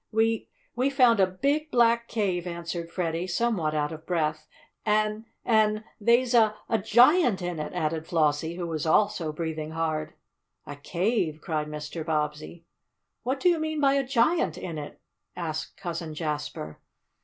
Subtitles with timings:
[0.11, 4.47] "We we found a big, black cave!" answered Freddie, somewhat out of breath.
[4.83, 10.15] "An' an' they's a a giant in it!" added Flossie, who was also breathing hard.
[10.65, 12.03] "A cave!" cried Mr.
[12.03, 12.65] Bobbsey.
[13.21, 14.99] "What do you mean by a giant in it?"
[15.35, 16.79] asked Cousin Jasper.